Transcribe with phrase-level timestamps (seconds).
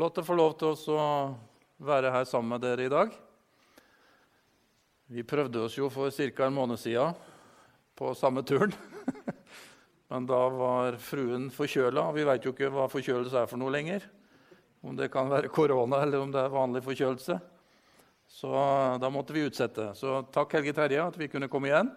[0.00, 1.06] Flott å få lov til å
[1.84, 3.10] være her sammen med dere i dag.
[5.12, 6.46] Vi prøvde oss jo for ca.
[6.46, 7.12] en måned siden
[8.00, 8.72] på samme turen.
[10.08, 13.74] Men da var fruen forkjøla, og vi veit jo ikke hva forkjølelse er for noe
[13.74, 14.06] lenger.
[14.80, 17.36] Om det kan være korona eller om det er vanlig forkjølelse.
[18.40, 18.54] Så
[19.04, 19.90] da måtte vi utsette.
[20.00, 21.92] Så takk, Helge Terje, at vi kunne komme igjen.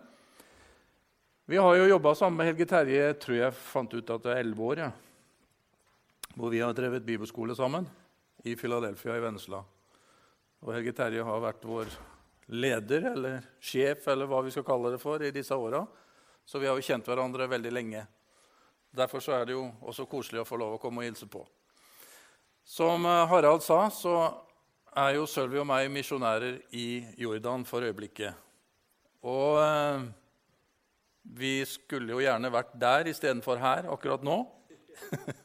[1.47, 4.43] Vi har jo jobba sammen med Helge Terje tror jeg fant ut at det er
[4.43, 4.85] elleve år.
[4.89, 4.91] Ja
[6.33, 7.85] hvor vi har drevet bibelskole sammen
[8.43, 9.61] i Philadelphia i Vennesla.
[10.63, 11.91] Og Helge Terje har vært vår
[12.53, 15.83] leder, eller sjef, eller hva vi skal kalle det for, i disse åra.
[16.45, 18.05] Så vi har jo kjent hverandre veldig lenge.
[18.93, 21.43] Derfor er det jo også koselig å få lov å komme og hilse på.
[22.63, 24.17] Som eh, Harald sa, så
[24.95, 28.37] er jo Sølvi og meg misjonærer i Jordan for øyeblikket.
[29.27, 30.05] Og eh,
[31.23, 34.43] vi skulle jo gjerne vært der istedenfor her akkurat nå.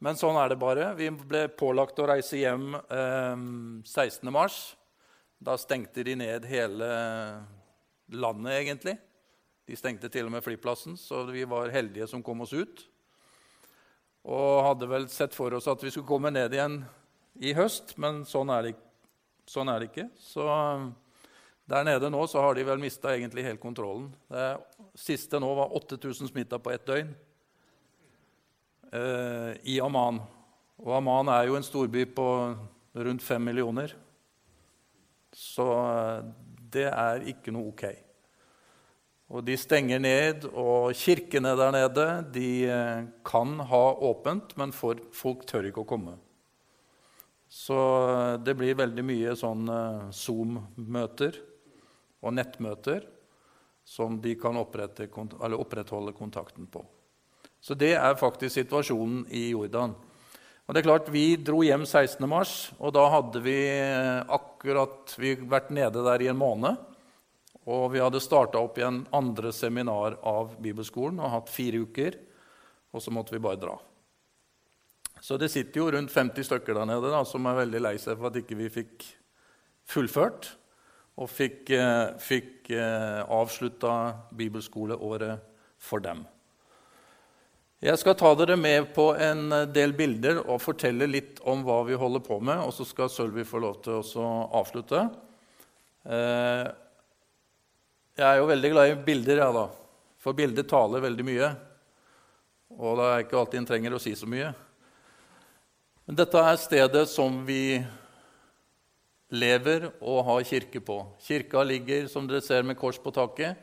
[0.00, 0.92] Men sånn er det bare.
[0.96, 3.42] Vi ble pålagt å reise hjem eh,
[3.84, 4.46] 16.3.
[5.44, 6.88] Da stengte de ned hele
[8.16, 8.96] landet, egentlig.
[9.68, 12.82] De stengte til og med flyplassen, så vi var heldige som kom oss ut.
[14.24, 16.80] Og hadde vel sett for oss at vi skulle komme ned igjen
[17.40, 18.74] i høst, men sånn er det,
[19.48, 20.10] sånn er det ikke.
[20.20, 20.48] Så
[21.70, 24.08] der nede nå så har de vel mista egentlig helt kontrollen.
[24.32, 24.48] Det
[24.98, 27.12] siste nå var 8000 smitta på ett døgn
[28.92, 30.20] eh, i Amman.
[30.80, 32.28] Og Amman er jo en storby på
[32.94, 33.94] rundt fem millioner.
[35.32, 36.22] Så eh,
[36.72, 37.84] det er ikke noe ok.
[39.30, 45.46] Og de stenger ned, og kirkene der nede de eh, kan ha åpent, men folk
[45.46, 46.16] tør ikke å komme.
[47.50, 47.78] Så
[48.10, 49.70] eh, det blir veldig mye sånn
[50.14, 51.38] Zoom-møter
[52.20, 53.06] og nettmøter
[53.86, 56.82] som de kan opprettholde kontakten på.
[57.60, 59.92] Så det er faktisk situasjonen i Jordan.
[60.66, 62.28] Og det er klart, Vi dro hjem 16.
[62.28, 66.78] mars, og da hadde vi eh, akkurat vi vært nede der i en måned.
[67.66, 72.16] Og vi hadde starta opp igjen andre seminar av bibelskolen og hatt fire uker.
[72.94, 73.74] Og så måtte vi bare dra.
[75.20, 78.16] Så det sitter jo rundt 50 stykker der nede da, som er veldig lei seg
[78.16, 79.04] for at ikke vi fikk
[79.90, 80.54] fullført
[81.20, 83.94] og fikk, eh, fikk eh, avslutta
[84.38, 85.42] bibelskoleåret
[85.76, 86.24] for dem.
[87.80, 91.96] Jeg skal ta dere med på en del bilder og fortelle litt om hva vi
[91.96, 92.60] holder på med.
[92.60, 94.26] Og så skal Sølvi få lov til å
[94.60, 95.06] avslutte.
[96.04, 96.66] Eh,
[98.20, 99.64] jeg er jo veldig glad i bilder, da.
[100.20, 101.50] For bilder taler veldig mye.
[102.76, 104.52] Og det er ikke alltid en trenger å si så mye.
[106.04, 107.80] Men dette er stedet som vi
[109.32, 111.00] lever og har kirke på.
[111.24, 113.56] Kirka ligger, som dere ser, med kors på taket.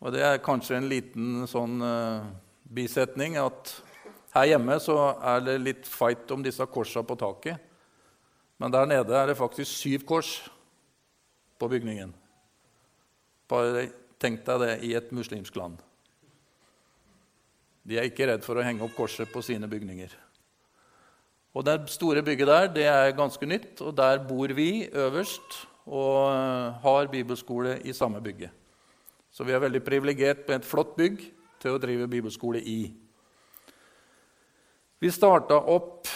[0.00, 3.72] Og det er kanskje en liten sånn uh, bisetning at
[4.34, 7.56] her hjemme så er det litt fight om disse korsa på taket.
[8.58, 10.32] Men der nede er det faktisk syv kors
[11.58, 12.12] på bygningen.
[13.48, 13.88] Bare
[14.20, 15.78] tenk deg det i et muslimsk land.
[17.88, 20.12] De er ikke redd for å henge opp korset på sine bygninger.
[21.56, 26.28] Og Det store bygget der det er ganske nytt, og der bor vi øverst og
[26.82, 28.52] har bibelskole i samme bygget.
[29.32, 31.24] Så vi er veldig privilegert med et flott bygg
[31.62, 32.80] til å drive bibelskole i.
[34.98, 36.08] Vi starta opp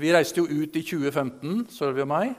[0.00, 2.30] Vi reiste jo ut i 2015, Sølvi og meg,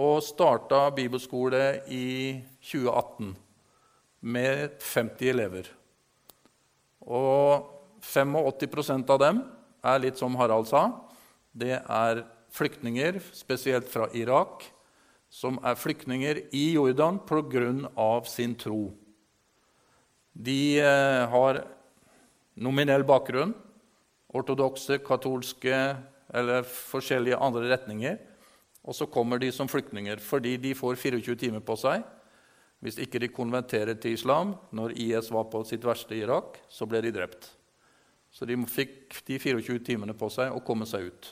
[0.00, 3.34] og starta bibelskole i 2018
[4.32, 5.68] med 50 elever.
[7.04, 7.68] Og
[8.00, 9.42] 85% av dem
[9.84, 10.86] er litt som Harald sa.
[11.52, 14.64] Det er flyktninger, spesielt fra Irak,
[15.32, 18.24] som er flyktninger i Jordan pga.
[18.24, 18.92] sin tro.
[20.32, 21.64] De eh, har
[22.60, 23.54] nominell bakgrunn,
[24.32, 25.76] ortodokse, katolske
[26.32, 28.18] eller forskjellige andre retninger.
[28.82, 32.02] Og så kommer de som flyktninger fordi de får 24 timer på seg.
[32.82, 36.88] Hvis ikke de konverterer til islam når IS var på sitt verste i Irak, så
[36.90, 37.46] ble de drept.
[38.32, 41.30] Så de fikk de 24 timene på seg å komme seg ut.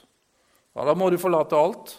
[0.76, 1.96] Ja, da må de forlate alt.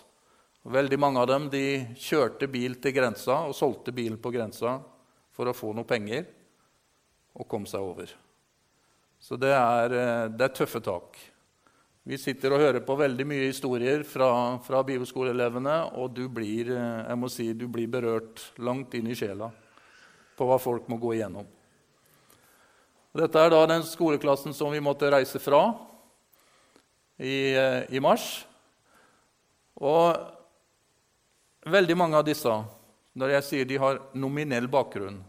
[0.61, 4.77] Veldig mange av dem de kjørte bil til grensa og solgte bilen på grensa
[5.33, 6.27] for å få noe penger
[7.33, 8.13] og kom seg over.
[9.21, 11.17] Så det er, eh, det er, tøffe tak.
[12.03, 17.03] Vi sitter og hører på veldig mye historier fra, fra bibelskoleelevene, og du blir, eh,
[17.05, 19.51] jeg må si, du blir berørt langt inn i sjela
[20.37, 21.45] på hva folk må gå igjennom.
[23.13, 25.61] Dette er da den skoleklassen som vi måtte reise fra
[27.19, 28.47] i, eh, i mars.
[29.77, 30.17] Og
[31.69, 32.55] veldig mange av disse,
[33.13, 35.21] når jeg sier de har nominell bakgrunn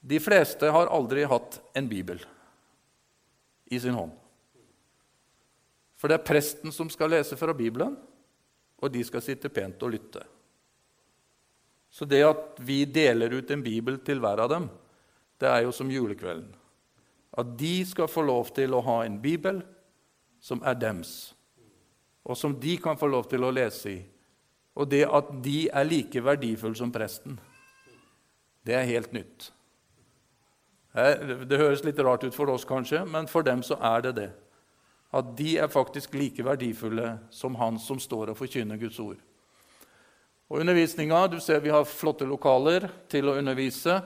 [0.00, 2.22] De fleste har aldri hatt en bibel
[3.70, 4.12] i sin hånd.
[6.00, 7.96] For det er presten som skal lese fra Bibelen.
[8.80, 10.22] og de skal sitte pent og lytte.
[11.92, 14.70] Så det at vi deler ut en bibel til hver av dem,
[15.36, 16.54] det er jo som julekvelden.
[17.36, 19.60] At de skal få lov til å ha en bibel
[20.40, 21.34] som er dems,
[22.24, 24.00] og som de kan få lov til å lese i.
[24.80, 27.36] Og det at de er like verdifulle som presten,
[28.64, 29.50] det er helt nytt.
[30.92, 34.30] Det høres litt rart ut for oss, kanskje, men for dem så er det det.
[35.14, 39.18] At de er faktisk like verdifulle som han som står og forkynner Guds ord.
[40.50, 44.00] Og undervisninga, Du ser vi har flotte lokaler til å undervise.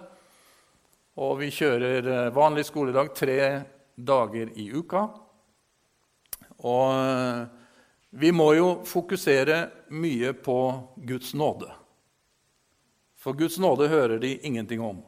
[1.16, 3.62] Og vi kjører eh, vanlig skoledag tre
[3.96, 5.06] dager i uka.
[6.58, 7.46] Og eh,
[8.10, 10.58] vi må jo fokusere mye på
[10.96, 11.70] Guds nåde.
[13.16, 15.00] For Guds nåde hører de ingenting om.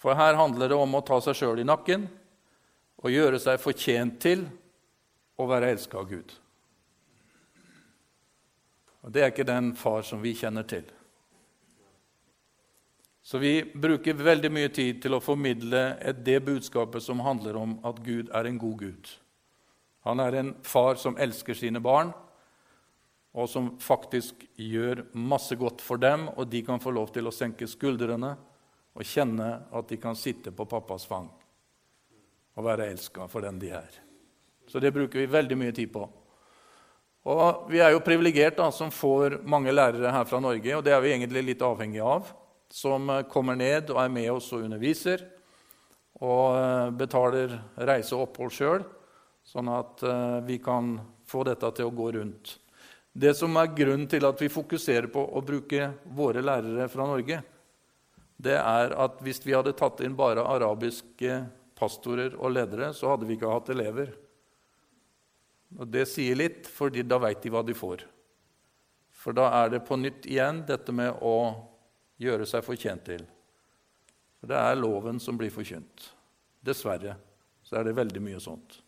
[0.00, 2.06] For her handler det om å ta seg sjøl i nakken
[3.00, 4.46] og gjøre seg fortjent til
[5.40, 6.32] å være elska av Gud.
[9.04, 10.88] Og Det er ikke den far som vi kjenner til.
[13.22, 15.82] Så vi bruker veldig mye tid til å formidle
[16.24, 19.10] det budskapet som handler om at Gud er en god Gud.
[20.08, 22.12] Han er en far som elsker sine barn,
[23.36, 27.34] og som faktisk gjør masse godt for dem, og de kan få lov til å
[27.34, 28.34] senke skuldrene
[29.00, 31.28] og kjenne at de kan sitte på pappas fang
[32.58, 33.88] og være elska for den de er.
[34.68, 36.04] Så det bruker vi veldig mye tid på.
[37.30, 41.00] Og Vi er jo privilegert som får mange lærere her fra Norge, og det er
[41.00, 42.30] vi egentlig litt avhengig av,
[42.70, 45.24] som eh, kommer ned og er med oss og underviser
[46.20, 48.84] og eh, betaler reise og opphold sjøl,
[49.44, 50.94] sånn at eh, vi kan
[51.28, 52.58] få dette til å gå rundt.
[53.12, 57.40] Det som er grunnen til at vi fokuserer på å bruke våre lærere fra Norge,
[58.40, 61.42] det er at hvis vi hadde tatt inn bare arabiske
[61.76, 64.14] pastorer og ledere, så hadde vi ikke hatt elever.
[65.78, 68.06] Og Det sier litt, fordi da veit de hva de får.
[69.20, 71.52] For da er det på nytt igjen dette med å
[72.20, 73.26] gjøre seg fortjent til.
[74.40, 76.08] For Det er loven som blir forkynt.
[76.64, 77.16] Dessverre
[77.64, 78.80] så er det veldig mye sånt.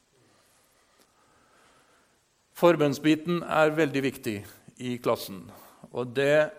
[2.58, 4.36] Forbønnsbiten er veldig viktig
[4.82, 5.44] i klassen.
[5.92, 6.52] Og det,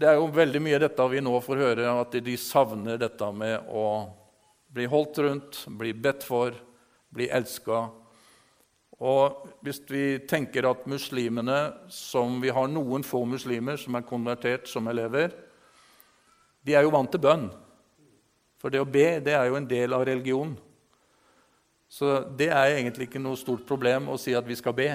[0.00, 3.68] det, er jo veldig mye dette vi nå får høre, at de savner dette med
[3.68, 3.86] å
[4.70, 6.56] bli holdt rundt, bli bedt for,
[7.10, 7.88] bli elska
[9.00, 14.68] og hvis vi tenker at muslimene, som vi har noen få muslimer som er konvertert
[14.68, 15.32] som elever,
[16.60, 17.46] de er jo vant til bønn.
[18.60, 20.52] For det å be det er jo en del av religion.
[21.88, 24.90] Så det er egentlig ikke noe stort problem å si at vi skal be.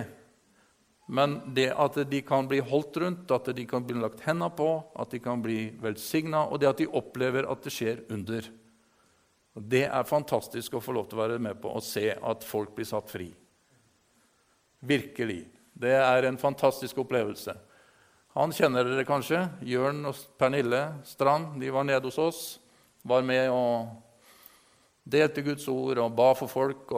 [1.05, 4.69] Men det at de kan bli holdt rundt, at de kan bli lagt hendene på,
[4.97, 8.47] at de kan bli velsigna, og det at de opplever at det skjer under.
[9.55, 12.73] Det er fantastisk å få lov til å være med på og se at folk
[12.75, 13.29] blir satt fri.
[14.85, 15.45] Virkelig.
[15.75, 17.53] Det er en fantastisk opplevelse.
[18.35, 19.45] Han kjenner dere kanskje.
[19.63, 22.41] Jørn og Pernille Strand de var nede hos oss.
[23.07, 23.93] Var med og
[25.05, 26.91] delte Guds ord og ba for folk.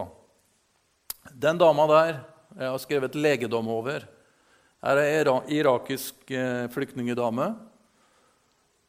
[1.30, 2.24] Den dama der
[2.58, 4.08] jeg har skrevet legedom over,
[4.78, 7.48] Her er ei irakisk eh, flyktningdame.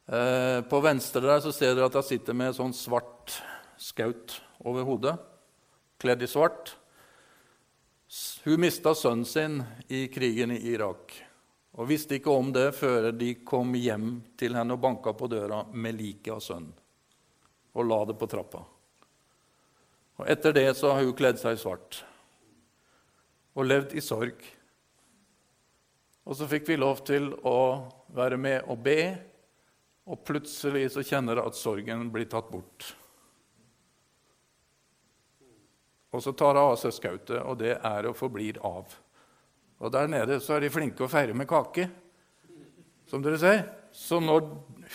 [0.05, 3.39] Eh, på venstre der så ser dere at hun sitter med sånn svart
[3.79, 5.15] skaut over hodet,
[6.01, 6.75] kledd i svart.
[8.45, 11.13] Hun mista sønnen sin i krigen i Irak
[11.77, 15.61] og visste ikke om det før de kom hjem til henne og banka på døra
[15.69, 16.73] med liket av sønnen
[17.77, 18.63] og la det på trappa.
[20.19, 22.01] Og Etter det så har hun kledd seg i svart
[23.59, 24.39] og levd i sorg.
[26.29, 27.59] Og så fikk vi lov til å
[28.15, 29.01] være med og be,
[30.09, 32.87] og plutselig så kjenner jeg at sorgen blir tatt bort.
[36.09, 38.95] Og så tar hun av seg skautet, og det er og forblir av.
[39.79, 41.85] Og der nede så er de flinke å feire med kake,
[43.09, 43.61] som dere ser.
[43.93, 44.47] Så når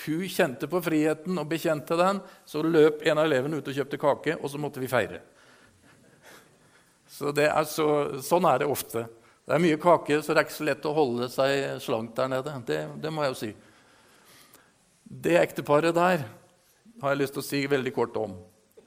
[0.05, 4.01] hun kjente på friheten og bekjente den, så løp en av elevene ut og kjøpte
[4.03, 5.23] kake, og så måtte vi feire.
[7.15, 7.89] Så, er så
[8.27, 9.05] Sånn er det ofte.
[9.45, 12.33] Det er mye kake, så det er ikke så lett å holde seg slank der
[12.33, 12.57] nede.
[12.67, 13.53] Det, det må jeg jo si.
[15.05, 16.25] Det ekteparet der
[17.03, 18.35] har jeg lyst til å si veldig kort om.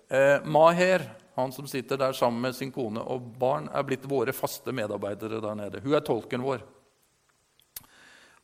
[0.10, 1.06] Eh, Maher
[1.38, 5.38] han som sitter der sammen med sin kone og barn, er blitt våre faste medarbeidere
[5.38, 5.82] der nede.
[5.84, 6.64] Hun er tolken vår.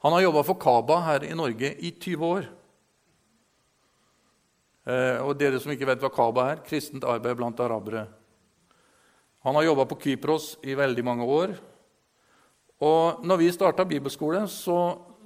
[0.05, 2.45] Han har jobba for Kaba her i Norge i 20 år.
[4.85, 8.05] Eh, og dere som ikke vet hva Kaba er kristent arbeid blant arabere.
[9.43, 11.53] Han har jobba på Kypros i veldig mange år.
[12.83, 14.77] Og når vi starta bibelskole, så,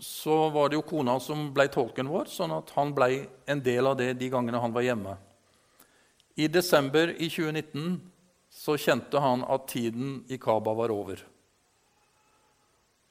[0.02, 3.90] så, var det jo kona som ble tolken vår, sånn at han ble en del
[3.90, 5.16] av det de gangene han var hjemme.
[6.38, 7.98] I desember i 2019
[8.54, 11.22] så kjente han at tiden i Kaba var over.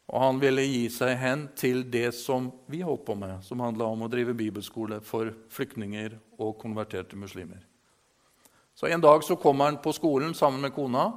[0.06, 3.88] Og han ville gi seg hen til det som vi holdt på med, som handla
[3.90, 7.65] om å drive bibelskole for flyktninger og konverterte muslimer.
[8.76, 11.08] Så En dag så kommer han på skolen sammen med kona,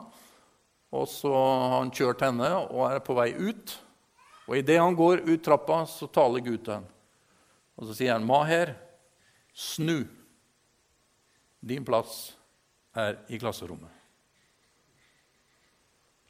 [0.96, 3.74] og så har han kjørt henne og er på vei ut.
[4.48, 6.88] Og Idet han går ut trappa, så taler Gud til ham.
[7.76, 8.74] Og så sier han, 'Maher,
[9.54, 10.08] snu.
[11.60, 12.34] Din plass
[12.96, 14.00] er i klasserommet.'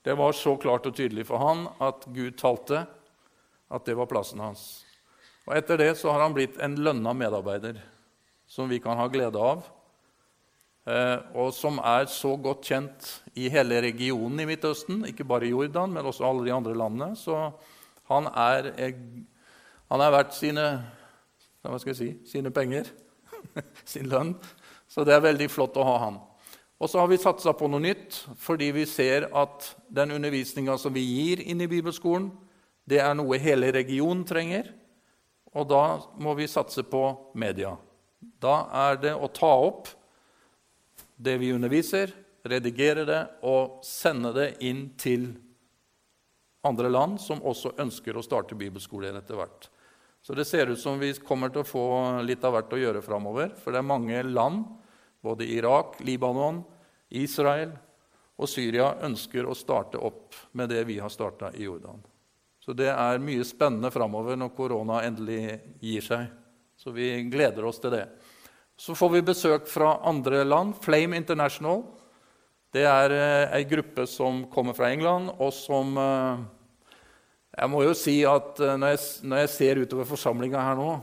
[0.03, 2.87] Det var så klart og tydelig for han at Gud talte
[3.69, 4.85] at det var plassen hans.
[5.45, 7.77] Og Etter det så har han blitt en lønna medarbeider
[8.47, 9.61] som vi kan ha glede av,
[10.87, 15.91] og som er så godt kjent i hele regionen i Midtøsten, ikke bare i Jordan,
[15.93, 17.15] men også alle de andre landene.
[17.19, 17.35] Så
[18.09, 18.71] han er,
[19.91, 20.65] han er verdt sine,
[21.93, 22.89] si, sine penger,
[23.91, 24.33] sin lønn.
[24.89, 26.17] Så det er veldig flott å ha han.
[26.79, 30.95] Og så har vi satsa på noe nytt fordi vi ser at den undervisninga som
[30.95, 32.31] vi gir inn i bibelskolen,
[32.89, 34.71] det er noe hele regionen trenger.
[35.53, 35.83] Og da
[36.21, 37.03] må vi satse på
[37.37, 37.75] media.
[38.41, 39.91] Da er det å ta opp
[41.19, 42.13] det vi underviser,
[42.47, 45.33] redigere det og sende det inn til
[46.63, 49.67] andre land som også ønsker å starte bibelskoler etter hvert.
[50.23, 51.85] Så det ser ut som vi kommer til å få
[52.23, 53.53] litt av hvert å gjøre framover.
[53.59, 54.65] For det er mange land
[55.23, 56.63] både Irak, Libanon,
[57.09, 57.71] Israel
[58.39, 61.99] og Syria ønsker å starte opp med det vi har starta i Jordan.
[62.63, 66.27] Så det er mye spennende framover når korona endelig gir seg.
[66.79, 68.05] Så vi gleder oss til det.
[68.79, 70.77] Så får vi besøk fra andre land.
[70.79, 71.81] Flame International.
[72.71, 76.45] Det er eh, ei gruppe som kommer fra England, og som eh,
[77.57, 80.93] Jeg må jo si at eh, når jeg, når jeg ser utover forsamlinga her nå,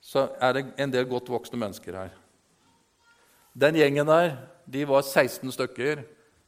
[0.00, 2.16] så er det en del godt voksne mennesker her.
[3.52, 4.32] Den gjengen der
[4.64, 6.00] de var 16 stykker.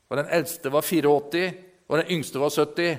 [0.08, 1.52] Og Den eldste var 84,
[1.88, 2.96] og den yngste var 70.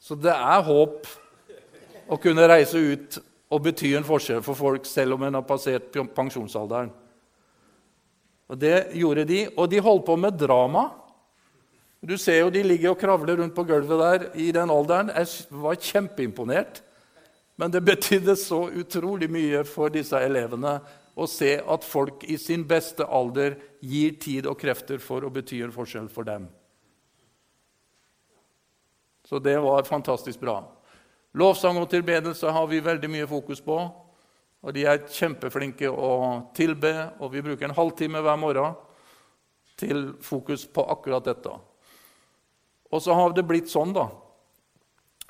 [0.00, 1.06] Så det er håp
[2.10, 5.92] å kunne reise ut og bety en forskjell for folk selv om en har passert
[6.14, 6.90] pensjonsalderen.
[8.46, 10.90] Og Det gjorde de, og de holdt på med drama.
[12.02, 15.10] Du ser jo de ligger og kravler rundt på gulvet der i den alderen.
[15.10, 16.82] Jeg var kjempeimponert.
[17.56, 20.76] Men det betydde så utrolig mye for disse elevene
[21.16, 25.62] å se at folk i sin beste alder gir tid og krefter for å bety
[25.64, 26.44] en forskjell for dem.
[29.26, 30.60] Så det var fantastisk bra.
[31.36, 33.76] Lovsang og tilbedelse har vi veldig mye fokus på.
[34.66, 36.10] Og de er kjempeflinke å
[36.56, 38.76] tilbe, og vi bruker en halvtime hver morgen
[39.76, 41.52] til fokus på akkurat dette.
[42.88, 44.08] Og så har det blitt sånn, da,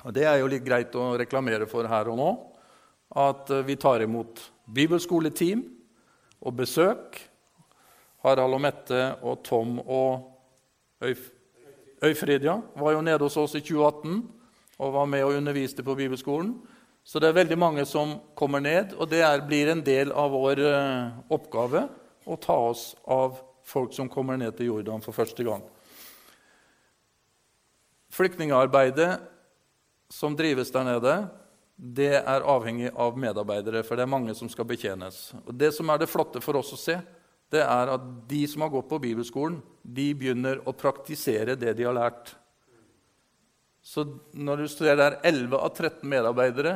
[0.05, 2.29] og det er jo litt greit å reklamere for her og nå,
[3.17, 4.39] at vi tar imot
[4.71, 5.63] bibelskoleteam
[6.45, 7.19] og besøk.
[8.23, 11.33] Harald og Mette og Tom og Øyf
[11.97, 14.19] Øyfrid ja, var jo nede hos oss i 2018
[14.77, 16.53] og var med og underviste på bibelskolen.
[17.07, 20.33] Så det er veldig mange som kommer ned, og det er, blir en del av
[20.33, 21.85] vår uh, oppgave
[22.27, 25.63] å ta oss av folk som kommer ned til Jordan for første gang.
[28.11, 29.11] Flyktningarbeidet
[30.11, 31.15] som drives der nede,
[31.77, 35.31] det er avhengig av medarbeidere, for det er mange som skal betjenes.
[35.45, 36.97] Og Det som er det flotte for oss å se,
[37.53, 41.85] det er at de som har gått på bibelskolen, de begynner å praktisere det de
[41.87, 42.33] har lært.
[43.87, 44.03] Så
[44.35, 46.73] når du studerer der 11 av 13 medarbeidere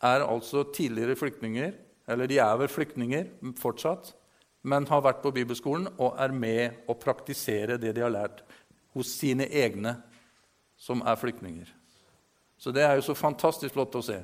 [0.00, 1.74] er altså tidligere flyktninger,
[2.08, 3.26] eller de er vel flyktninger
[3.60, 4.14] fortsatt,
[4.68, 8.40] men har vært på bibelskolen og er med å praktisere det de har lært
[8.96, 9.98] hos sine egne
[10.80, 11.68] som er flyktninger.
[12.58, 14.18] Så det er jo så fantastisk flott å se.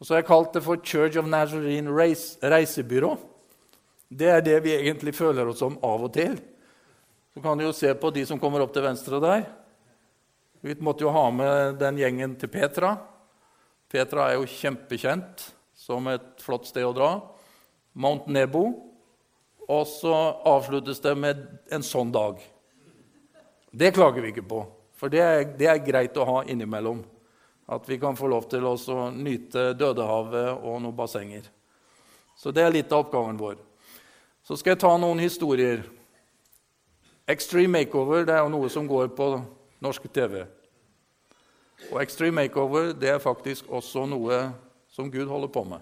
[0.00, 1.94] Og så har jeg kalt det for Church of Nazarene
[2.42, 3.14] reisebyrå.
[4.10, 6.34] Det er det vi egentlig føler oss som av og til.
[7.32, 9.46] Så kan du jo se på de som kommer opp til venstre der.
[10.64, 12.94] Vi måtte jo ha med den gjengen til Petra.
[13.92, 15.42] Petra er jo kjempekjent
[15.76, 17.08] som et flott sted å dra.
[17.92, 18.62] Mount Nebo.
[19.68, 20.14] Og så
[20.48, 22.40] avsluttes det med en sånn dag.
[23.76, 24.62] Det klager vi ikke på,
[24.96, 27.04] for det er, det er greit å ha innimellom.
[27.68, 31.44] At vi kan få lov til å nyte Dødehavet og noen bassenger.
[32.40, 33.60] Så det er litt av oppgaven vår.
[34.48, 35.84] Så skal jeg ta noen historier.
[37.28, 39.30] Extreme Makeover det er jo noe som går på
[39.84, 40.46] norsk TV.
[41.92, 44.38] Og Extreme Makeover det er faktisk også noe
[44.88, 45.80] som Gud holder på med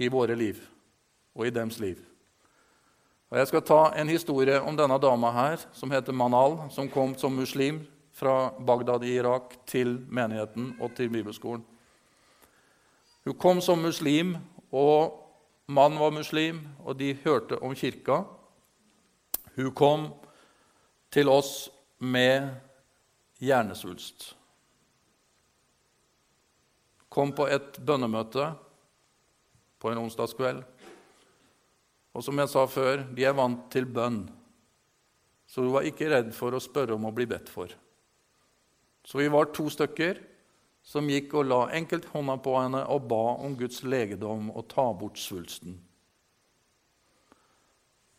[0.00, 0.60] i våre liv
[1.36, 1.98] og i dems liv.
[3.32, 7.14] Og Jeg skal ta en historie om denne dama her, som heter Manal, som kom
[7.16, 7.80] som muslim
[8.12, 11.64] fra Bagdad i Irak til menigheten og til bibelskolen.
[13.24, 14.36] Hun kom som muslim,
[14.72, 15.14] og
[15.68, 18.22] mannen var muslim, og de hørte om kirka.
[19.56, 20.06] Hun kom
[21.12, 22.50] til oss med
[23.42, 24.32] hjernesvulst.
[27.12, 28.52] Kom på et bønnemøte
[29.82, 30.62] på en onsdagskveld.
[32.12, 34.24] Og som jeg sa før, de er vant til bønn.
[35.48, 37.72] Så hun var ikke redd for å spørre om å bli bedt for.
[39.04, 40.20] Så vi var to stykker
[40.86, 44.86] som gikk og la enkelt hånda på henne og ba om Guds legedom og ta
[44.96, 45.76] bort svulsten.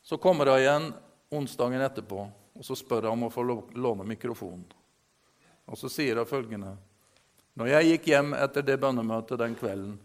[0.03, 0.87] Så kommer hun igjen
[1.33, 4.65] onsdagen etterpå og så spør hun om å få låne mikrofonen.
[5.73, 6.75] Og så sier hun følgende
[7.57, 9.97] Når jeg gikk hjem etter det bønnemøtet den kvelden,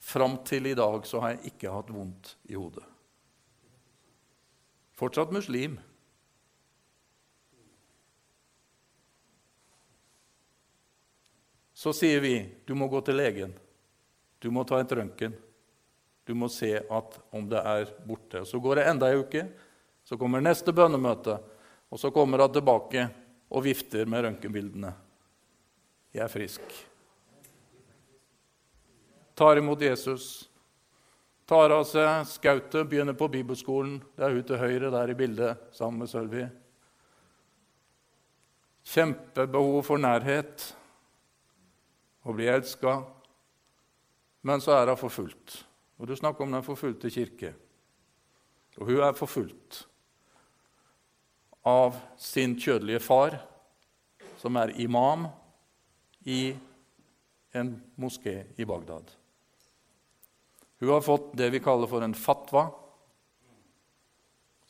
[0.00, 2.86] fram til i dag så har jeg ikke hatt vondt i hodet.
[4.96, 5.76] Fortsatt muslim.
[11.74, 12.34] Så sier vi
[12.66, 13.54] du må gå til legen.
[14.40, 15.34] Du må ta et røntgen.
[16.26, 18.44] Du må se om det er borte.
[18.46, 19.46] Så går det enda ei uke.
[20.04, 21.36] Så kommer neste bønnemøte,
[21.90, 23.08] og så kommer hun tilbake
[23.50, 24.92] og vifter med røntgenbildene.
[26.14, 26.62] Jeg er frisk.
[29.38, 30.48] Tar imot Jesus.
[31.50, 33.98] Tar av seg skautet, begynner på bibelskolen.
[34.14, 36.44] Det er hun til høyre der i bildet sammen med Sølvi.
[38.90, 40.68] Kjempebehov for nærhet
[42.26, 43.00] og bli elska.
[44.46, 45.60] Men så er hun forfulgt.
[45.98, 47.54] Og du snakker om den forfulgte kirke.
[48.78, 49.84] Og hun er forfulgt
[51.66, 53.36] av sin kjødelige far,
[54.40, 55.26] som er imam
[56.24, 56.54] i
[57.52, 59.10] en moské i Bagdad.
[60.80, 62.70] Hun har fått det vi kaller for en fatwa,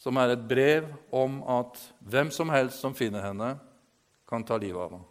[0.01, 3.53] som er et brev om at hvem som helst som finner henne,
[4.31, 5.07] kan ta livet av henne.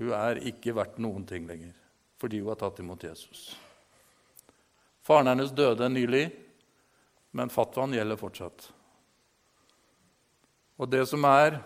[0.00, 1.76] Hun er ikke verdt noen ting lenger
[2.20, 3.54] fordi hun har tatt imot Jesus.
[5.00, 6.26] Faren hennes døde nylig,
[7.32, 8.66] men fatwaen gjelder fortsatt.
[10.80, 11.60] Og det som er,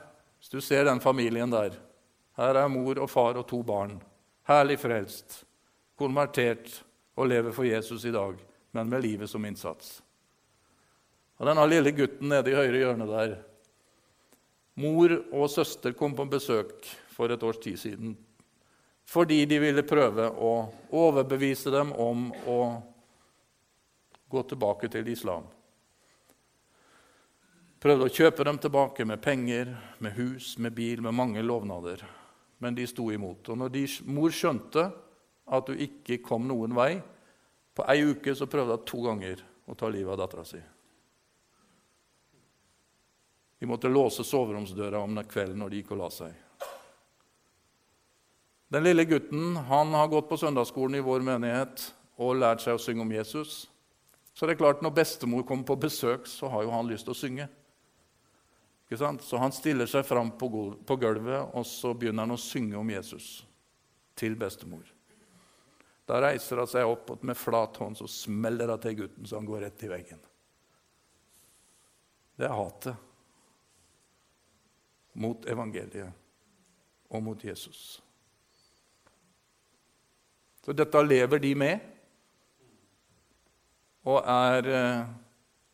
[0.45, 1.79] Hvis du ser den familien der
[2.37, 4.03] Her er mor og far og to barn.
[4.45, 5.45] Herlig frelst,
[5.97, 6.83] konvertert
[7.17, 8.35] og lever for Jesus i dag,
[8.73, 10.03] men med livet som innsats.
[11.39, 13.37] Og denne lille gutten nede i høyre hjørne der
[14.77, 18.17] Mor og søster kom på besøk for et års tid siden
[19.05, 20.53] fordi de ville prøve å
[20.97, 22.61] overbevise dem om å
[24.33, 25.45] gå tilbake til islam.
[27.85, 32.01] Prøvde å kjøpe dem tilbake med penger, med hus, med bil, med mange lovnader.
[32.65, 33.51] Men de sto imot.
[33.53, 34.87] Og når de, mor skjønte
[35.53, 36.95] at du ikke kom noen vei
[37.77, 40.61] På ei uke så prøvde hun to ganger å ta livet av dattera si.
[43.59, 46.31] De måtte låse soveromsdøra om kvelden når de gikk og la seg.
[48.71, 51.85] Den lille gutten han har gått på søndagsskolen i vår menighet
[52.23, 53.67] og lært seg å synge om Jesus.
[54.33, 57.17] Så det er klart, når bestemor kommer på besøk, så har jo han lyst til
[57.17, 57.51] å synge.
[58.89, 63.47] Så han stiller seg fram på gulvet, og så begynner han å synge om Jesus
[64.19, 64.85] til bestemor.
[66.05, 69.41] Da reiser han seg opp, og med flat hånd så smeller hun til gutten så
[69.41, 70.21] han går rett i veggen.
[72.37, 73.11] Det er hatet
[75.15, 76.11] mot evangeliet
[77.09, 78.03] og mot Jesus.
[80.65, 81.91] Så dette lever de med,
[84.05, 85.13] og er eh,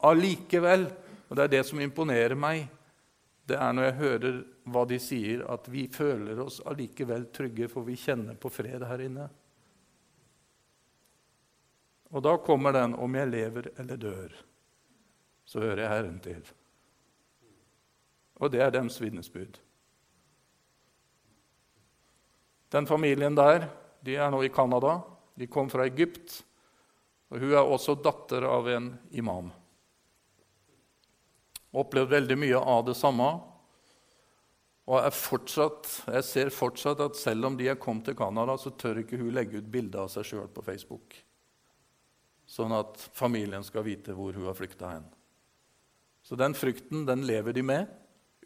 [0.07, 0.85] allikevel
[1.31, 2.69] Og det er det som imponerer meg
[3.51, 4.37] det er når jeg hører
[4.71, 9.03] hva de sier, at vi føler oss allikevel trygge, for vi kjenner på fred her
[9.03, 9.27] inne.
[12.11, 14.43] Og da kommer den 'om jeg lever eller dør',
[15.45, 16.43] så hører jeg Herren til.
[18.37, 19.59] Og det er deres vitnesbyrd.
[22.73, 23.69] Den familien der
[24.03, 25.03] de er nå i Canada.
[25.37, 26.45] De kom fra Egypt.
[27.31, 29.53] Og hun er også datter av en imam
[31.73, 33.29] opplevd veldig mye av det samme.
[34.91, 39.03] Og fortsatt, jeg ser fortsatt at selv om de er kommet til Canada, så tør
[39.05, 41.15] ikke hun legge ut bilde av seg sjøl på Facebook.
[42.51, 45.07] Sånn at familien skal vite hvor hun har flykta hen.
[46.27, 47.87] Så den frykten den lever de med,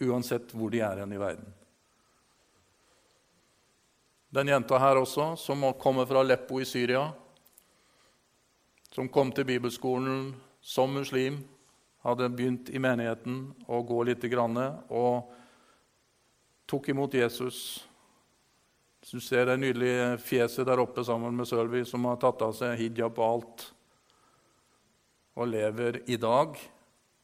[0.04, 1.48] uansett hvor de er hen i verden.
[4.34, 7.06] Den jenta her også, som kommer fra Aleppo i Syria,
[8.90, 11.38] som kom til bibelskolen som muslim,
[12.04, 15.32] hadde begynt i menigheten å gå litt og
[16.66, 17.86] tok imot Jesus.
[19.10, 22.78] Du ser det nydelige fjeset der oppe sammen med Sølvi, som har tatt av seg
[22.80, 23.66] hijab og alt,
[25.34, 26.56] og lever i dag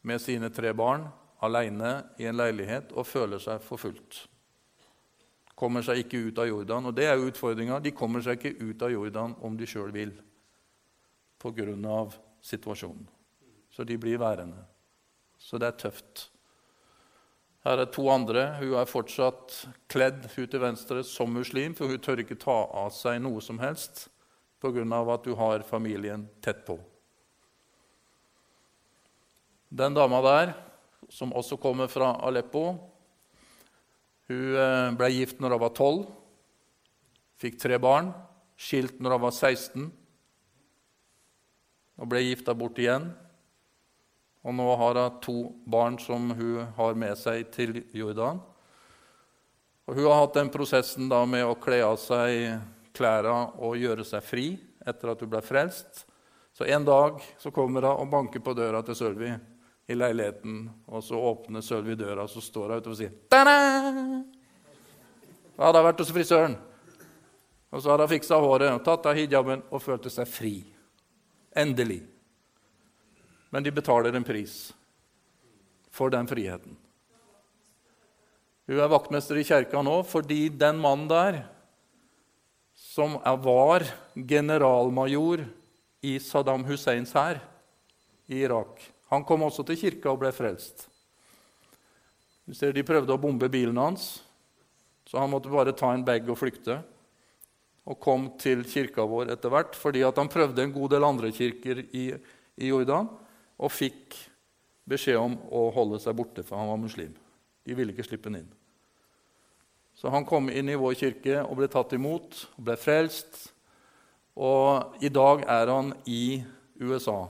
[0.01, 1.07] med sine tre barn
[1.41, 4.25] alene i en leilighet og føler seg forfulgt.
[5.57, 6.89] Kommer seg ikke ut av Jordan.
[6.89, 7.79] Og det er jo utfordringa.
[7.81, 10.13] De kommer seg ikke ut av Jordan om de sjøl vil,
[11.41, 12.09] pga.
[12.41, 13.07] situasjonen.
[13.69, 14.70] Så de blir værende.
[15.41, 16.27] Så det er tøft.
[17.65, 18.45] Her er to andre.
[18.59, 19.57] Hun er fortsatt
[19.91, 23.59] kledd hun til venstre som muslim, for hun tør ikke ta av seg noe som
[23.61, 24.07] helst
[24.61, 24.81] pga.
[25.13, 26.79] at hun har familien tett på.
[29.69, 30.53] Den dama der,
[31.09, 32.77] som også kommer fra Aleppo,
[34.27, 36.05] hun eh, ble gift når hun var 12,
[37.41, 38.11] fikk tre barn,
[38.57, 39.91] skilt når hun var 16,
[41.97, 43.11] og ble gifta bort igjen.
[44.41, 45.37] Og nå har hun to
[45.69, 48.41] barn som hun har med seg til Jordan.
[49.85, 52.57] Og hun har hatt den prosessen da med å kle av seg
[52.95, 54.47] klærne og gjøre seg fri
[54.87, 56.05] etter at hun ble frelst.
[56.57, 59.31] Så en dag så kommer hun og banker på døra til Sølvi
[59.87, 60.63] i leiligheten.
[60.89, 63.57] Og så åpner Sølvi døra, og så står hun ute og sier Ta-da!
[65.55, 66.57] Da hadde hun vært hos frisøren.
[67.71, 70.55] Og så hadde hun fiksa håret og tatt av hijaben og følte seg fri.
[71.55, 72.01] Endelig
[73.51, 74.71] men de betaler en pris
[75.91, 76.77] for den friheten.
[78.71, 81.41] Hun er vaktmester i kjerka nå fordi den mannen der,
[82.71, 83.83] som var
[84.15, 85.43] generalmajor
[86.07, 87.41] i Saddam Husseins hær
[88.31, 88.79] i Irak,
[89.11, 90.87] han kom også til kirka og ble frelst.
[92.47, 94.21] Du ser De prøvde å bombe bilen hans,
[95.07, 96.79] så han måtte bare ta en bag og flykte.
[97.91, 101.83] Og kom til kirka vår etter hvert fordi han prøvde en god del andre kirker
[101.91, 102.05] i,
[102.55, 103.09] i Jordan
[103.61, 104.17] og fikk
[104.89, 107.13] beskjed om å holde seg borte, for han var muslim.
[107.63, 108.49] De ville ikke slippe ham inn.
[109.93, 113.51] Så han kom inn i vår kirke og ble tatt imot og ble frelst.
[114.33, 116.41] Og i dag er han i
[116.81, 117.27] USA.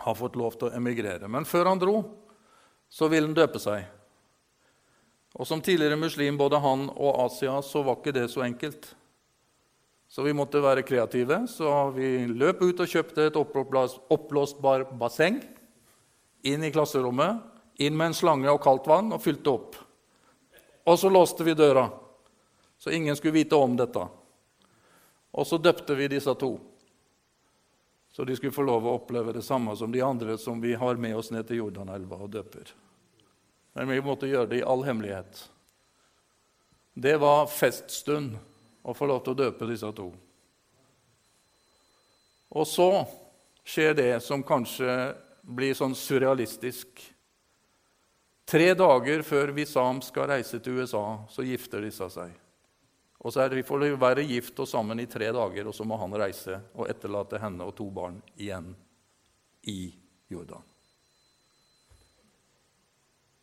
[0.00, 1.28] Har fått lov til å emigrere.
[1.28, 1.98] Men før han dro,
[2.88, 3.84] så ville han døpe seg.
[5.36, 8.94] Og Som tidligere muslim, både han og Asia, så var ikke det så enkelt.
[10.08, 15.40] Så vi måtte være kreative, så vi løp ut og kjøpte et oppblåsbar basseng.
[16.46, 17.42] Inn i klasserommet,
[17.82, 19.74] inn med en slange og kaldt vann og fylte opp.
[20.86, 21.88] Og så låste vi døra,
[22.78, 24.06] så ingen skulle vite om dette.
[25.36, 26.54] Og så døpte vi disse to,
[28.16, 30.96] så de skulle få lov å oppleve det samme som de andre som vi har
[30.96, 32.70] med oss ned til Jordanelva og døper.
[33.76, 35.42] Men vi måtte gjøre det i all hemmelighet.
[36.96, 38.38] Det var feststund
[38.86, 40.06] og får lov til å døpe disse to.
[42.56, 42.90] Og så
[43.66, 44.90] skjer det som kanskje
[45.42, 47.02] blir sånn surrealistisk.
[48.46, 52.30] Tre dager før Wissam skal reise til USA, så gifter disse seg.
[53.26, 55.98] Og så er de får være gift og sammen i tre dager, og så må
[55.98, 58.70] han reise og etterlate henne og to barn igjen
[59.66, 59.90] i
[60.30, 60.75] Jordan.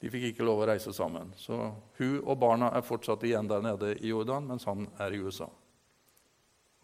[0.03, 1.29] De fikk ikke lov å reise sammen.
[1.39, 1.55] Så
[1.95, 5.47] hun og barna er fortsatt igjen der nede i Jordan, mens han er i USA.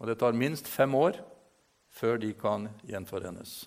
[0.00, 1.18] Og det tar minst fem år
[1.92, 3.66] før de kan gjenforenes.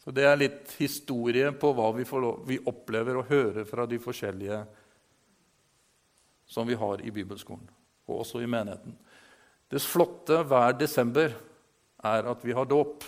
[0.00, 4.00] Så Det er litt historie på hva vi, lov, vi opplever og hører fra de
[4.00, 4.62] forskjellige
[6.48, 7.68] som vi har i bibelskolen,
[8.08, 8.96] og også i menigheten.
[9.68, 11.36] Det flotte hver desember
[12.02, 13.04] er at vi har dåp.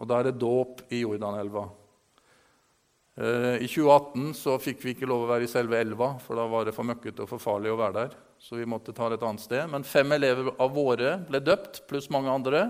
[0.00, 1.68] Og da er det dåp i Jordanelva.
[3.16, 6.46] Eh, I 2018 så fikk vi ikke lov å være i selve elva, for da
[6.48, 8.14] var det for møkkete og for farlig å være der.
[8.40, 9.66] Så vi måtte ta det et annet sted.
[9.70, 12.64] Men fem elever av våre ble døpt, pluss mange andre.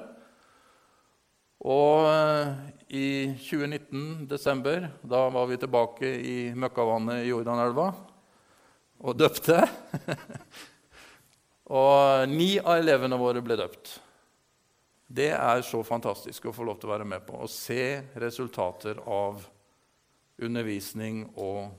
[1.62, 2.50] Og eh,
[2.90, 3.07] i
[3.38, 7.92] 2019, desember, da var vi tilbake i møkkavannet i Jordanelva
[9.02, 9.62] og døpte.
[11.83, 13.94] og ni av elevene våre ble døpt.
[15.12, 17.38] Det er så fantastisk å få lov til å være med på.
[17.44, 19.44] og se resultater av
[20.42, 21.70] undervisning og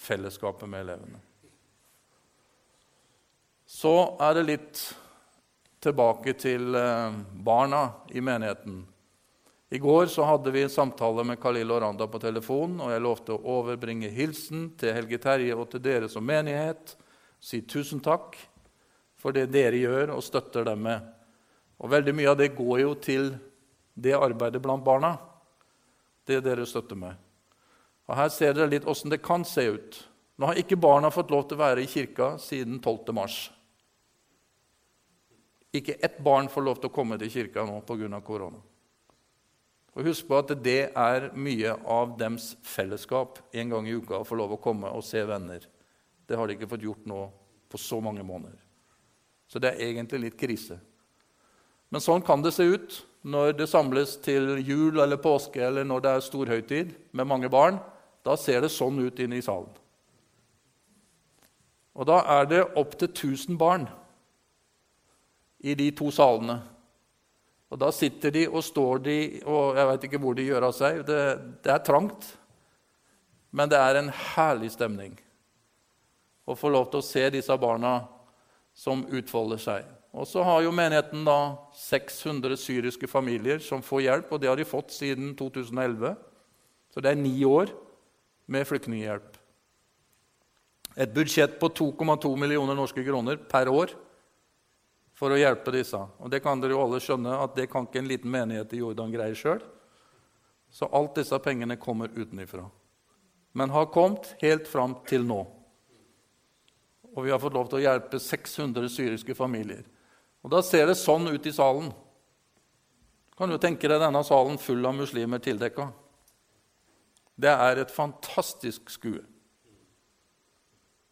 [0.00, 1.20] fellesskapet med elevene.
[3.66, 4.80] Så er det litt
[5.82, 8.82] tilbake til eh, barna i menigheten.
[9.72, 13.02] I går så hadde vi en samtale med Khalil og Randa på telefon, og jeg
[13.02, 16.92] lovte å overbringe hilsen til Helge Terje og til dere som menighet.
[17.40, 18.36] Si tusen takk
[19.16, 21.08] for det dere gjør og støtter dem med.
[21.80, 23.32] Og veldig mye av det går jo til
[23.94, 25.16] det arbeidet blant barna,
[26.28, 27.16] det dere støtter med.
[28.08, 29.98] Og Her ser dere litt åssen det kan se ut.
[30.36, 33.12] Nå har ikke barna fått lov til å være i kirka siden 12.
[33.14, 33.36] mars.
[35.72, 38.20] Ikke ett barn får lov til å komme til kirka nå pga.
[38.20, 38.60] korona.
[39.92, 44.26] Og Husk på at det er mye av dems fellesskap en gang i uka å
[44.26, 45.60] få lov å komme og se venner.
[46.26, 47.26] Det har de ikke fått gjort nå
[47.68, 48.56] på så mange måneder.
[49.48, 50.78] Så det er egentlig litt krise.
[51.92, 56.04] Men sånn kan det se ut når det samles til jul eller påske eller når
[56.04, 57.76] det er storhøytid med mange barn.
[58.22, 59.72] Da ser det sånn ut inne i salen.
[61.92, 63.88] Og da er det opptil 1000 barn
[65.62, 66.60] i de to salene.
[67.72, 70.74] Og Da sitter de og står de, og jeg vet ikke hvor de gjør av
[70.76, 71.02] seg.
[71.08, 71.20] Det,
[71.64, 72.26] det er trangt.
[73.50, 75.14] Men det er en herlig stemning
[76.44, 78.02] å få lov til å se disse barna
[78.76, 79.86] som utfolder seg.
[80.12, 84.60] Og så har jo menigheten da 600 syriske familier som får hjelp, og det har
[84.60, 86.12] de fått siden 2011.
[86.92, 87.72] Så det er ni år
[88.46, 89.38] med flyktninghjelp.
[90.96, 93.94] Et budsjett på 2,2 millioner norske kroner per år
[95.16, 95.98] for å hjelpe disse.
[96.18, 98.82] Og det kan dere jo alle skjønne at det kan ikke en liten menighet i
[98.82, 99.62] Jordan greie sjøl.
[100.72, 102.66] Så alt disse pengene kommer utenifra.
[103.52, 105.42] Men har kommet helt fram til nå.
[107.12, 109.84] Og vi har fått lov til å hjelpe 600 syriske familier.
[110.42, 111.92] Og Da ser det sånn ut i salen.
[113.36, 115.90] Kan du tenke deg denne salen full av muslimer tildekka?
[117.36, 119.22] Det er et fantastisk skue.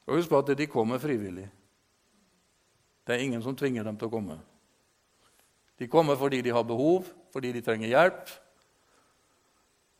[0.06, 1.48] Og Husk på at de kommer frivillig.
[3.06, 4.38] Det er ingen som tvinger dem til å komme.
[5.80, 8.32] De kommer fordi de har behov, fordi de trenger hjelp.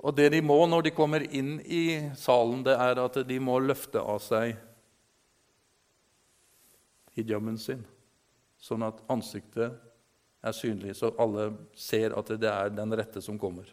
[0.01, 3.59] Og det de må når de kommer inn i salen, det er at de må
[3.61, 4.59] løfte av seg
[7.17, 7.83] hijaben sin
[8.61, 9.77] sånn at ansiktet
[10.41, 13.69] er synlig, så alle ser at det er den rette som kommer.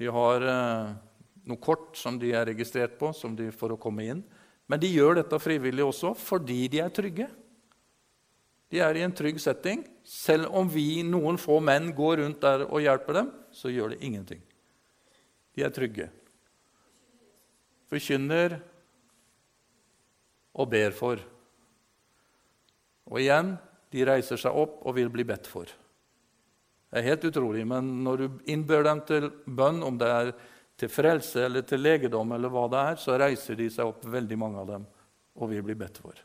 [0.00, 0.94] De har eh,
[1.46, 4.22] noe kort som de er registrert på som de for å komme inn.
[4.70, 7.28] Men de gjør dette frivillig også fordi de er trygge.
[8.72, 9.84] De er i en trygg setting.
[10.02, 14.00] Selv om vi, noen få menn, går rundt der og hjelper dem, så gjør det
[14.02, 14.40] ingenting.
[15.54, 16.08] De er trygge.
[17.92, 18.58] Forkynner
[20.54, 21.22] og ber for.
[23.10, 23.54] Og igjen
[23.94, 25.68] de reiser seg opp og vil bli bedt for.
[26.94, 30.28] Det er helt utrolig, men når du innbør dem til bønn, om det er
[30.78, 34.38] til frelse eller til legedom, eller hva det er, så reiser de seg opp, veldig
[34.38, 34.84] mange av dem,
[35.34, 36.20] og vil bli bedt for.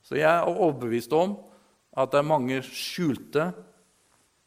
[0.00, 1.34] Så jeg er overbevist om
[1.92, 3.50] at det er mange skjulte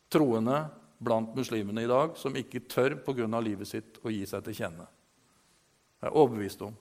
[0.10, 0.64] troende
[0.98, 3.30] blant muslimene i dag som ikke tør pga.
[3.46, 4.90] livet sitt å gi seg til kjenne.
[6.02, 6.74] Jeg er overbevist om.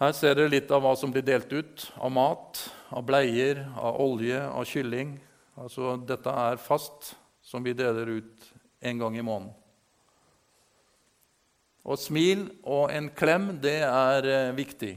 [0.00, 3.98] Her ser dere litt av hva som blir delt ut av mat, av bleier, av
[4.00, 5.18] olje, av kylling.
[5.60, 7.10] Altså, dette er fast,
[7.44, 8.46] som vi deler ut
[8.80, 9.52] en gang i måneden.
[11.84, 14.94] Og smil og en klem, det er eh, viktig.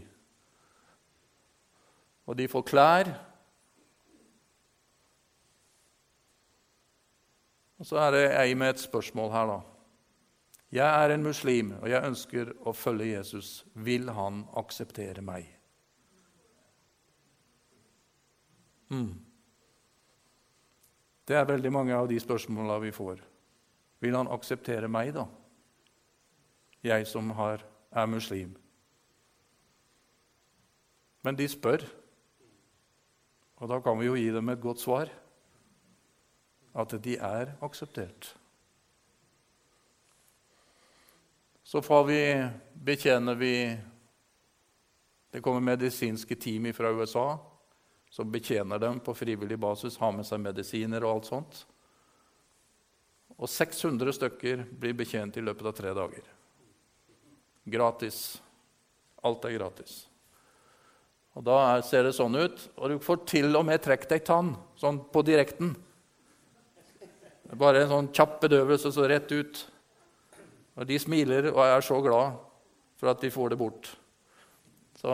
[2.23, 3.11] Og de får klær.
[7.75, 9.72] Og så er det ei med et spørsmål her, da.
[10.73, 13.59] Jeg er en muslim, og jeg ønsker å følge Jesus.
[13.85, 15.45] Vil han akseptere meg?
[18.89, 19.13] Mm.
[21.29, 23.21] Det er veldig mange av de spørsmåla vi får.
[24.01, 25.27] Vil han akseptere meg, da?
[26.83, 27.61] Jeg som har,
[27.93, 28.57] er muslim.
[31.23, 31.85] Men de spør,
[33.61, 35.11] og da kan vi jo gi dem et godt svar.
[36.73, 38.33] At de er akseptert.
[41.63, 42.19] Så får vi,
[42.73, 43.77] betjener vi
[45.31, 47.39] Det kommer medisinske team fra USA
[48.13, 51.55] som betjener dem på frivillig basis, har med seg medisiner og alt sånt.
[53.41, 56.27] Og 600 stykker blir betjent i løpet av tre dager.
[57.65, 58.19] Gratis.
[59.25, 59.95] Alt er gratis.
[61.33, 62.67] Og Da er, ser det sånn ut.
[62.77, 65.73] Og du får til og med trukket ei tann sånn på direkten.
[67.57, 69.65] Bare en sånn kjapp bedøvelse så rett ut.
[70.73, 72.39] Og de smiler og er så glad
[72.99, 73.89] for at de får det bort.
[74.97, 75.11] Så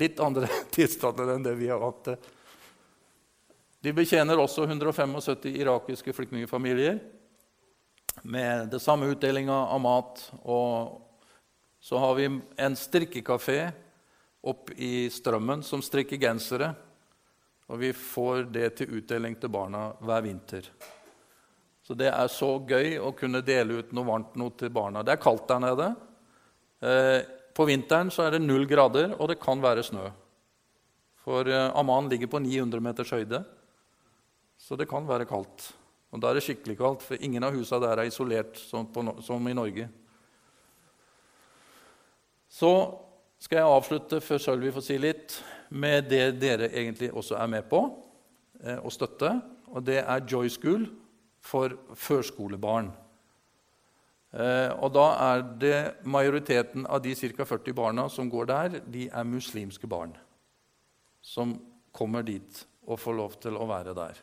[0.00, 2.16] litt andre tilstander enn det vi har hatt.
[3.86, 6.98] De betjener også 175 irakiske flyktningfamilier
[8.26, 10.22] med det samme utdelinga av mat.
[10.42, 11.02] Og
[11.80, 13.60] så har vi en strikkekafé
[14.46, 16.72] opp i Strømmen som strikker gensere.
[17.66, 20.66] Og vi får det til utdeling til barna hver vinter.
[21.86, 25.04] Så det er så gøy å kunne dele ut noe varmt noe til barna.
[25.06, 25.84] Det er kaldt der nede.
[26.82, 27.20] Eh,
[27.54, 30.08] på vinteren så er det null grader, og det kan være snø.
[31.22, 33.44] For eh, Amman ligger på 900 meters høyde,
[34.58, 35.68] så det kan være kaldt.
[36.10, 39.06] Og da er det skikkelig kaldt, for ingen av husene der er isolert som, på,
[39.22, 39.86] som i Norge.
[42.50, 42.72] Så
[43.38, 45.38] skal jeg avslutte før Sølvi får si litt,
[45.70, 49.28] med det dere egentlig også er med på å og støtte.
[49.68, 50.86] Og det er Joy School
[51.46, 52.90] for førskolebarn.
[54.36, 57.46] Eh, og da er det majoriteten av de ca.
[57.46, 60.16] 40 barna som går der, de er muslimske barn
[61.26, 61.56] som
[61.96, 64.18] kommer dit og får lov til å være der.